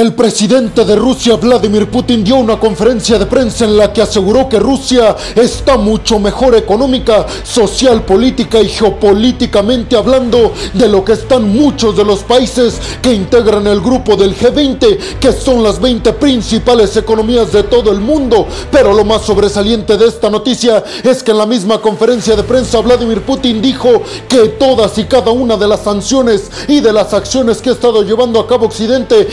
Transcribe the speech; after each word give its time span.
El 0.00 0.14
presidente 0.14 0.86
de 0.86 0.96
Rusia, 0.96 1.36
Vladimir 1.36 1.90
Putin, 1.90 2.24
dio 2.24 2.36
una 2.36 2.58
conferencia 2.58 3.18
de 3.18 3.26
prensa 3.26 3.66
en 3.66 3.76
la 3.76 3.92
que 3.92 4.00
aseguró 4.00 4.48
que 4.48 4.58
Rusia 4.58 5.14
está 5.34 5.76
mucho 5.76 6.18
mejor 6.18 6.54
económica, 6.54 7.26
social, 7.44 8.02
política 8.06 8.62
y 8.62 8.70
geopolíticamente 8.70 9.96
hablando 9.96 10.54
de 10.72 10.88
lo 10.88 11.04
que 11.04 11.12
están 11.12 11.54
muchos 11.54 11.98
de 11.98 12.06
los 12.06 12.20
países 12.20 12.80
que 13.02 13.12
integran 13.12 13.66
el 13.66 13.82
grupo 13.82 14.16
del 14.16 14.34
G20, 14.34 15.18
que 15.20 15.32
son 15.32 15.62
las 15.62 15.78
20 15.78 16.14
principales 16.14 16.96
economías 16.96 17.52
de 17.52 17.64
todo 17.64 17.92
el 17.92 18.00
mundo. 18.00 18.46
Pero 18.72 18.94
lo 18.94 19.04
más 19.04 19.20
sobresaliente 19.26 19.98
de 19.98 20.06
esta 20.06 20.30
noticia 20.30 20.82
es 21.04 21.22
que 21.22 21.32
en 21.32 21.36
la 21.36 21.44
misma 21.44 21.78
conferencia 21.78 22.34
de 22.36 22.44
prensa 22.44 22.80
Vladimir 22.80 23.20
Putin 23.20 23.60
dijo 23.60 24.02
que 24.26 24.48
todas 24.58 24.96
y 24.96 25.04
cada 25.04 25.30
una 25.30 25.58
de 25.58 25.68
las 25.68 25.80
sanciones 25.80 26.50
y 26.68 26.80
de 26.80 26.90
las 26.90 27.12
acciones 27.12 27.60
que 27.60 27.68
ha 27.68 27.74
estado 27.74 28.02
llevando 28.02 28.40
a 28.40 28.46
cabo 28.46 28.64
Occidente 28.64 29.28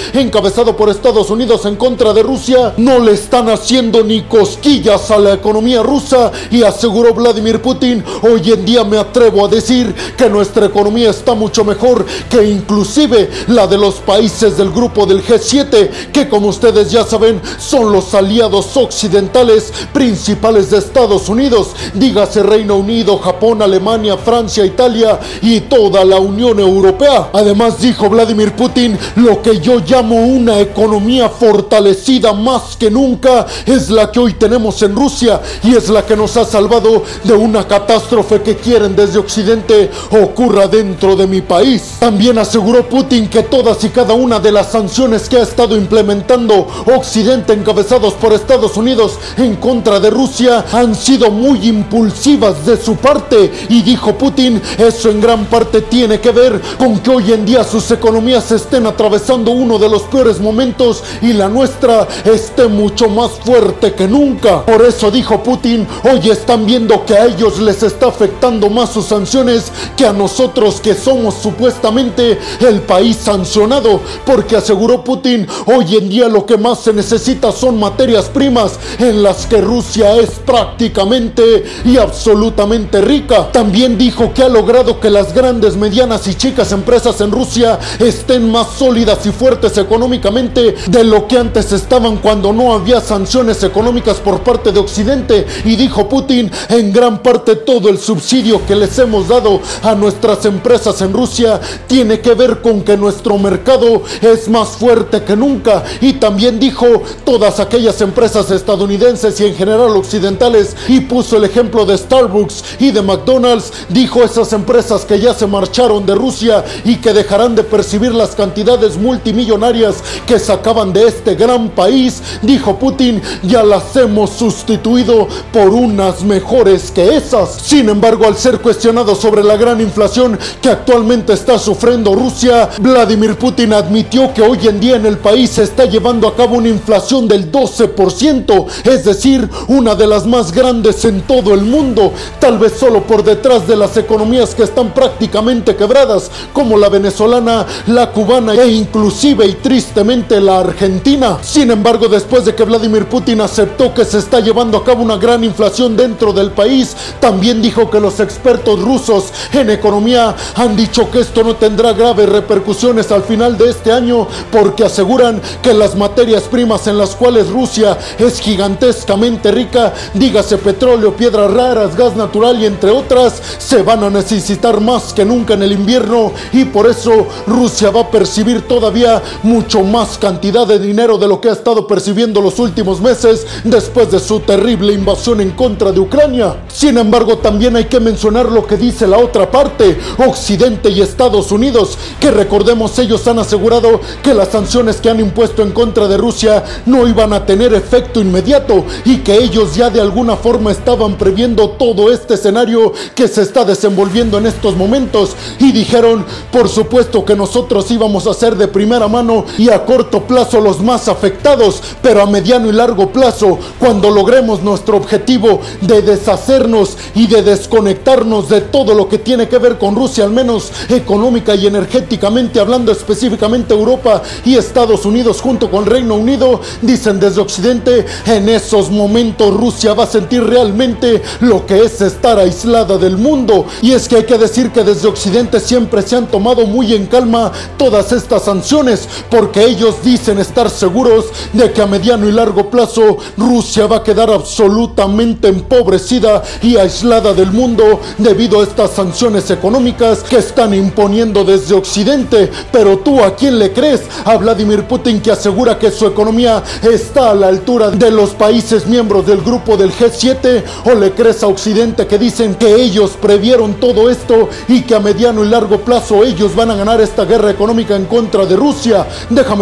por 0.65 0.89
Estados 0.89 1.29
Unidos 1.29 1.65
en 1.65 1.75
contra 1.75 2.13
de 2.13 2.23
Rusia 2.23 2.73
no 2.77 2.97
le 2.97 3.11
están 3.11 3.47
haciendo 3.47 4.03
ni 4.03 4.23
cosquillas 4.23 5.11
a 5.11 5.19
la 5.19 5.33
economía 5.33 5.83
rusa 5.83 6.31
y 6.49 6.63
aseguró 6.63 7.13
Vladimir 7.13 7.61
Putin, 7.61 8.03
hoy 8.23 8.51
en 8.51 8.65
día 8.65 8.83
me 8.83 8.97
atrevo 8.97 9.45
a 9.45 9.49
decir 9.49 9.93
que 10.17 10.27
nuestra 10.27 10.65
economía 10.65 11.11
está 11.11 11.35
mucho 11.35 11.63
mejor 11.63 12.03
que 12.27 12.43
inclusive 12.43 13.29
la 13.49 13.67
de 13.67 13.77
los 13.77 13.95
países 13.95 14.57
del 14.57 14.71
grupo 14.71 15.05
del 15.05 15.23
G7, 15.23 16.11
que 16.11 16.27
como 16.27 16.47
ustedes 16.47 16.89
ya 16.89 17.03
saben 17.03 17.39
son 17.59 17.91
los 17.91 18.15
aliados 18.15 18.75
occidentales 18.77 19.71
principales 19.93 20.71
de 20.71 20.79
Estados 20.79 21.29
Unidos, 21.29 21.75
dígase 21.93 22.41
Reino 22.41 22.77
Unido, 22.77 23.19
Japón, 23.19 23.61
Alemania, 23.61 24.17
Francia, 24.17 24.65
Italia 24.65 25.19
y 25.43 25.61
toda 25.61 26.03
la 26.03 26.19
Unión 26.19 26.59
Europea. 26.59 27.29
Además 27.31 27.79
dijo 27.79 28.09
Vladimir 28.09 28.53
Putin 28.53 28.97
lo 29.17 29.39
que 29.43 29.59
yo 29.59 29.79
llamo 29.85 30.15
un 30.15 30.46
una 30.47 30.61
economía 30.61 31.27
fortalecida 31.27 32.31
más 32.31 32.77
que 32.77 32.89
nunca 32.89 33.45
es 33.65 33.89
la 33.89 34.09
que 34.09 34.21
hoy 34.21 34.33
tenemos 34.35 34.81
en 34.81 34.95
Rusia 34.95 35.41
y 35.61 35.75
es 35.75 35.89
la 35.89 36.05
que 36.05 36.15
nos 36.15 36.37
ha 36.37 36.45
salvado 36.45 37.03
de 37.25 37.33
una 37.33 37.67
catástrofe 37.67 38.41
que 38.41 38.55
quieren 38.55 38.95
desde 38.95 39.19
Occidente 39.19 39.91
ocurra 40.09 40.67
dentro 40.67 41.17
de 41.17 41.27
mi 41.27 41.41
país. 41.41 41.95
También 41.99 42.37
aseguró 42.37 42.87
Putin 42.87 43.27
que 43.27 43.43
todas 43.43 43.83
y 43.83 43.89
cada 43.89 44.13
una 44.13 44.39
de 44.39 44.53
las 44.53 44.71
sanciones 44.71 45.27
que 45.27 45.35
ha 45.35 45.43
estado 45.43 45.75
implementando 45.75 46.65
Occidente 46.95 47.51
encabezados 47.51 48.13
por 48.13 48.31
Estados 48.31 48.77
Unidos 48.77 49.19
en 49.35 49.57
contra 49.57 49.99
de 49.99 50.09
Rusia 50.11 50.63
han 50.71 50.95
sido 50.95 51.29
muy 51.29 51.67
impulsivas 51.67 52.65
de 52.65 52.77
su 52.77 52.95
parte 52.95 53.51
y 53.67 53.81
dijo 53.81 54.17
Putin, 54.17 54.61
eso 54.77 55.09
en 55.09 55.19
gran 55.19 55.47
parte 55.47 55.81
tiene 55.81 56.21
que 56.21 56.31
ver 56.31 56.61
con 56.77 56.99
que 56.99 57.09
hoy 57.09 57.33
en 57.33 57.43
día 57.43 57.65
sus 57.65 57.91
economías 57.91 58.49
estén 58.53 58.85
atravesando 58.85 59.51
uno 59.51 59.77
de 59.77 59.89
los 59.89 60.03
peores 60.03 60.36
momentos 60.39 61.03
y 61.21 61.33
la 61.33 61.49
nuestra 61.49 62.07
esté 62.25 62.67
mucho 62.67 63.09
más 63.09 63.31
fuerte 63.43 63.93
que 63.93 64.07
nunca. 64.07 64.65
Por 64.65 64.81
eso 64.83 65.11
dijo 65.11 65.41
Putin, 65.43 65.87
hoy 66.03 66.29
están 66.29 66.65
viendo 66.65 67.05
que 67.05 67.15
a 67.15 67.25
ellos 67.25 67.59
les 67.59 67.83
está 67.83 68.07
afectando 68.07 68.69
más 68.69 68.91
sus 68.91 69.05
sanciones 69.05 69.71
que 69.95 70.05
a 70.05 70.13
nosotros 70.13 70.79
que 70.81 70.93
somos 70.93 71.35
supuestamente 71.35 72.37
el 72.59 72.81
país 72.81 73.17
sancionado. 73.17 74.01
Porque 74.25 74.55
aseguró 74.55 75.03
Putin, 75.03 75.47
hoy 75.65 75.95
en 75.95 76.09
día 76.09 76.27
lo 76.27 76.45
que 76.45 76.57
más 76.57 76.79
se 76.79 76.93
necesita 76.93 77.51
son 77.51 77.79
materias 77.79 78.25
primas 78.25 78.79
en 78.99 79.23
las 79.23 79.45
que 79.45 79.61
Rusia 79.61 80.15
es 80.15 80.31
prácticamente 80.45 81.63
y 81.85 81.97
absolutamente 81.97 83.01
rica. 83.01 83.51
También 83.51 83.97
dijo 83.97 84.33
que 84.33 84.43
ha 84.43 84.49
logrado 84.49 84.99
que 84.99 85.09
las 85.09 85.33
grandes, 85.33 85.75
medianas 85.75 86.27
y 86.27 86.35
chicas 86.35 86.71
empresas 86.71 87.21
en 87.21 87.31
Rusia 87.31 87.79
estén 87.99 88.51
más 88.51 88.67
sólidas 88.77 89.25
y 89.25 89.31
fuertes 89.31 89.77
económicamente 89.77 90.26
de 90.27 91.03
lo 91.05 91.25
que 91.25 91.37
antes 91.37 91.71
estaban 91.71 92.17
cuando 92.17 92.51
no 92.51 92.73
había 92.73 92.99
sanciones 92.99 93.63
económicas 93.63 94.17
por 94.17 94.41
parte 94.41 94.73
de 94.73 94.79
Occidente. 94.79 95.47
Y 95.63 95.77
dijo 95.77 96.09
Putin, 96.09 96.51
en 96.67 96.91
gran 96.91 97.23
parte 97.23 97.55
todo 97.55 97.87
el 97.87 97.97
subsidio 97.97 98.65
que 98.65 98.75
les 98.75 98.99
hemos 98.99 99.29
dado 99.29 99.61
a 99.83 99.95
nuestras 99.95 100.43
empresas 100.45 101.01
en 101.01 101.13
Rusia 101.13 101.61
tiene 101.87 102.19
que 102.19 102.33
ver 102.33 102.61
con 102.61 102.81
que 102.81 102.97
nuestro 102.97 103.37
mercado 103.37 104.03
es 104.21 104.49
más 104.49 104.69
fuerte 104.69 105.23
que 105.23 105.37
nunca. 105.37 105.85
Y 106.01 106.13
también 106.13 106.59
dijo 106.59 106.85
todas 107.23 107.61
aquellas 107.61 108.01
empresas 108.01 108.51
estadounidenses 108.51 109.39
y 109.39 109.45
en 109.45 109.55
general 109.55 109.95
occidentales 109.95 110.75
y 110.89 110.99
puso 110.99 111.37
el 111.37 111.45
ejemplo 111.45 111.85
de 111.85 111.97
Starbucks 111.97 112.63
y 112.79 112.91
de 112.91 113.01
McDonald's. 113.01 113.71
Dijo 113.87 114.23
esas 114.23 114.51
empresas 114.51 115.05
que 115.05 115.19
ya 115.19 115.33
se 115.33 115.47
marcharon 115.47 116.05
de 116.05 116.15
Rusia 116.15 116.65
y 116.83 116.97
que 116.97 117.13
dejarán 117.13 117.55
de 117.55 117.63
percibir 117.63 118.13
las 118.13 118.35
cantidades 118.35 118.97
multimillonarias 118.97 120.03
que 120.25 120.39
sacaban 120.39 120.93
de 120.93 121.07
este 121.07 121.35
gran 121.35 121.69
país, 121.69 122.21
dijo 122.41 122.77
Putin, 122.77 123.21
ya 123.43 123.63
las 123.63 123.95
hemos 123.95 124.31
sustituido 124.31 125.27
por 125.51 125.69
unas 125.69 126.23
mejores 126.23 126.91
que 126.91 127.15
esas. 127.15 127.53
Sin 127.61 127.89
embargo, 127.89 128.25
al 128.25 128.37
ser 128.37 128.59
cuestionado 128.59 129.15
sobre 129.15 129.43
la 129.43 129.57
gran 129.57 129.81
inflación 129.81 130.37
que 130.61 130.69
actualmente 130.69 131.33
está 131.33 131.59
sufriendo 131.59 132.15
Rusia, 132.15 132.69
Vladimir 132.79 133.37
Putin 133.37 133.73
admitió 133.73 134.33
que 134.33 134.41
hoy 134.41 134.59
en 134.67 134.79
día 134.79 134.95
en 134.95 135.05
el 135.05 135.17
país 135.17 135.51
se 135.51 135.63
está 135.63 135.85
llevando 135.85 136.27
a 136.27 136.35
cabo 136.35 136.57
una 136.57 136.69
inflación 136.69 137.27
del 137.27 137.51
12%, 137.51 138.65
es 138.83 139.05
decir, 139.05 139.49
una 139.67 139.95
de 139.95 140.07
las 140.07 140.25
más 140.25 140.51
grandes 140.51 141.05
en 141.05 141.21
todo 141.21 141.53
el 141.53 141.61
mundo, 141.61 142.13
tal 142.39 142.57
vez 142.57 142.73
solo 142.79 143.03
por 143.03 143.23
detrás 143.23 143.67
de 143.67 143.75
las 143.75 143.97
economías 143.97 144.55
que 144.55 144.63
están 144.63 144.93
prácticamente 144.93 145.75
quebradas, 145.75 146.29
como 146.53 146.77
la 146.77 146.89
venezolana, 146.89 147.65
la 147.87 148.11
cubana 148.11 148.53
e 148.53 148.67
inclusive 148.67 149.45
y 149.45 149.53
triste 149.53 149.96
la 149.97 150.59
Argentina. 150.59 151.39
Sin 151.41 151.71
embargo, 151.71 152.07
después 152.07 152.45
de 152.45 152.53
que 152.53 152.63
Vladimir 152.63 153.05
Putin 153.05 153.41
aceptó 153.41 153.95
que 153.95 154.05
se 154.05 154.19
está 154.19 154.39
llevando 154.39 154.77
a 154.77 154.83
cabo 154.83 155.01
una 155.01 155.17
gran 155.17 155.43
inflación 155.43 155.97
dentro 155.97 156.33
del 156.33 156.51
país, 156.51 156.95
también 157.19 157.63
dijo 157.63 157.89
que 157.89 157.99
los 157.99 158.19
expertos 158.19 158.79
rusos 158.79 159.33
en 159.53 159.71
economía 159.71 160.35
han 160.53 160.75
dicho 160.75 161.09
que 161.09 161.21
esto 161.21 161.43
no 161.43 161.55
tendrá 161.55 161.93
graves 161.93 162.29
repercusiones 162.29 163.11
al 163.11 163.23
final 163.23 163.57
de 163.57 163.71
este 163.71 163.91
año 163.91 164.27
porque 164.51 164.83
aseguran 164.83 165.41
que 165.63 165.73
las 165.73 165.95
materias 165.95 166.43
primas 166.43 166.85
en 166.85 166.99
las 166.99 167.15
cuales 167.15 167.49
Rusia 167.49 167.97
es 168.19 168.39
gigantescamente 168.39 169.51
rica, 169.51 169.93
dígase 170.13 170.59
petróleo, 170.59 171.15
piedras 171.15 171.51
raras, 171.51 171.95
gas 171.97 172.15
natural 172.15 172.61
y 172.61 172.67
entre 172.67 172.91
otras, 172.91 173.41
se 173.57 173.81
van 173.81 174.03
a 174.03 174.11
necesitar 174.11 174.79
más 174.79 175.11
que 175.11 175.25
nunca 175.25 175.55
en 175.55 175.63
el 175.63 175.71
invierno 175.71 176.33
y 176.53 176.65
por 176.65 176.85
eso 176.87 177.27
Rusia 177.47 177.89
va 177.89 178.01
a 178.01 178.11
percibir 178.11 178.67
todavía 178.67 179.23
mucho 179.41 179.86
más 179.91 180.17
cantidad 180.17 180.67
de 180.67 180.79
dinero 180.79 181.17
de 181.17 181.27
lo 181.27 181.41
que 181.41 181.49
ha 181.49 181.53
estado 181.53 181.87
percibiendo 181.87 182.41
los 182.41 182.59
últimos 182.59 183.01
meses 183.01 183.45
después 183.63 184.11
de 184.11 184.19
su 184.19 184.39
terrible 184.41 184.93
invasión 184.93 185.41
en 185.41 185.51
contra 185.51 185.91
de 185.91 185.99
Ucrania. 185.99 186.63
Sin 186.67 186.97
embargo, 186.97 187.37
también 187.37 187.75
hay 187.75 187.85
que 187.85 187.99
mencionar 187.99 188.45
lo 188.47 188.65
que 188.65 188.77
dice 188.77 189.07
la 189.07 189.17
otra 189.17 189.49
parte, 189.49 189.97
Occidente 190.17 190.89
y 190.89 191.01
Estados 191.01 191.51
Unidos, 191.51 191.97
que 192.19 192.31
recordemos 192.31 192.97
ellos 192.99 193.27
han 193.27 193.39
asegurado 193.39 193.99
que 194.21 194.33
las 194.33 194.49
sanciones 194.49 194.97
que 194.97 195.09
han 195.09 195.19
impuesto 195.19 195.63
en 195.63 195.71
contra 195.71 196.07
de 196.07 196.17
Rusia 196.17 196.63
no 196.85 197.07
iban 197.07 197.33
a 197.33 197.45
tener 197.45 197.73
efecto 197.73 198.21
inmediato 198.21 198.85
y 199.05 199.17
que 199.17 199.37
ellos 199.37 199.75
ya 199.75 199.89
de 199.89 200.01
alguna 200.01 200.35
forma 200.35 200.71
estaban 200.71 201.17
previendo 201.17 201.69
todo 201.71 202.11
este 202.11 202.35
escenario 202.35 202.93
que 203.15 203.27
se 203.27 203.41
está 203.41 203.63
desenvolviendo 203.65 204.37
en 204.37 204.45
estos 204.45 204.75
momentos 204.75 205.35
y 205.59 205.71
dijeron, 205.71 206.25
por 206.51 206.69
supuesto 206.69 207.25
que 207.25 207.35
nosotros 207.35 207.89
íbamos 207.91 208.27
a 208.27 208.33
ser 208.33 208.55
de 208.55 208.67
primera 208.67 209.07
mano 209.07 209.45
y 209.57 209.69
a 209.69 209.76
a 209.77 209.85
corto 209.85 210.23
plazo 210.23 210.59
los 210.59 210.81
más 210.81 211.07
afectados, 211.07 211.81
pero 212.01 212.21
a 212.21 212.25
mediano 212.25 212.69
y 212.69 212.73
largo 212.73 213.11
plazo, 213.11 213.57
cuando 213.79 214.09
logremos 214.09 214.61
nuestro 214.61 214.97
objetivo 214.97 215.61
de 215.81 216.01
deshacernos 216.01 216.97
y 217.15 217.27
de 217.27 217.41
desconectarnos 217.41 218.49
de 218.49 218.61
todo 218.61 218.93
lo 218.93 219.07
que 219.07 219.19
tiene 219.19 219.47
que 219.47 219.57
ver 219.57 219.77
con 219.77 219.95
Rusia, 219.95 220.23
al 220.23 220.31
menos 220.31 220.71
económica 220.89 221.55
y 221.55 221.67
energéticamente 221.67 222.59
hablando 222.59 222.91
específicamente 222.91 223.73
Europa 223.73 224.21
y 224.45 224.55
Estados 224.55 225.05
Unidos 225.05 225.41
junto 225.41 225.69
con 225.69 225.85
Reino 225.85 226.15
Unido, 226.15 226.61
dicen 226.81 227.19
desde 227.19 227.41
Occidente, 227.41 228.05
en 228.25 228.49
esos 228.49 228.89
momentos 228.89 229.53
Rusia 229.53 229.93
va 229.93 230.03
a 230.03 230.07
sentir 230.07 230.43
realmente 230.43 231.21
lo 231.41 231.65
que 231.65 231.83
es 231.83 232.01
estar 232.01 232.39
aislada 232.39 232.97
del 232.97 233.17
mundo. 233.17 233.65
Y 233.81 233.93
es 233.93 234.07
que 234.07 234.17
hay 234.17 234.23
que 234.25 234.37
decir 234.37 234.71
que 234.71 234.83
desde 234.83 235.07
Occidente 235.07 235.59
siempre 235.59 236.01
se 236.01 236.15
han 236.15 236.27
tomado 236.27 236.65
muy 236.65 236.93
en 236.93 237.05
calma 237.05 237.51
todas 237.77 238.11
estas 238.11 238.43
sanciones, 238.43 239.07
porque 239.29 239.59
ellos 239.67 239.95
dicen 240.03 240.39
estar 240.39 240.69
seguros 240.69 241.25
de 241.53 241.71
que 241.71 241.81
a 241.81 241.87
mediano 241.87 242.27
y 242.27 242.31
largo 242.31 242.69
plazo 242.69 243.17
Rusia 243.37 243.85
va 243.85 243.97
a 243.97 244.03
quedar 244.03 244.29
absolutamente 244.29 245.49
empobrecida 245.49 246.41
y 246.61 246.77
aislada 246.77 247.33
del 247.33 247.51
mundo 247.51 247.99
debido 248.17 248.59
a 248.59 248.63
estas 248.63 248.91
sanciones 248.91 249.51
económicas 249.51 250.23
que 250.23 250.37
están 250.37 250.73
imponiendo 250.73 251.43
desde 251.43 251.75
Occidente. 251.75 252.49
Pero 252.71 252.99
tú 252.99 253.21
a 253.21 253.35
quién 253.35 253.59
le 253.59 253.73
crees? 253.73 254.03
¿A 254.23 254.37
Vladimir 254.37 254.83
Putin 254.83 255.21
que 255.21 255.31
asegura 255.31 255.77
que 255.77 255.91
su 255.91 256.05
economía 256.07 256.63
está 256.81 257.31
a 257.31 257.35
la 257.35 257.47
altura 257.47 257.89
de 257.89 258.11
los 258.11 258.31
países 258.31 258.87
miembros 258.87 259.25
del 259.25 259.41
grupo 259.41 259.75
del 259.75 259.91
G7 259.91 260.63
o 260.85 260.95
le 260.95 261.11
crees 261.11 261.43
a 261.43 261.47
Occidente 261.47 262.07
que 262.07 262.17
dicen 262.17 262.55
que 262.55 262.75
ellos 262.75 263.11
previeron 263.21 263.73
todo 263.75 264.09
esto 264.09 264.49
y 264.67 264.81
que 264.81 264.95
a 264.95 264.99
mediano 264.99 265.43
y 265.43 265.49
largo 265.49 265.79
plazo 265.79 266.23
ellos 266.23 266.55
van 266.55 266.71
a 266.71 266.75
ganar 266.75 267.01
esta 267.01 267.25
guerra 267.25 267.51
económica 267.51 267.95
en 267.95 268.05
contra 268.05 268.45
de 268.45 268.55
Rusia? 268.55 269.05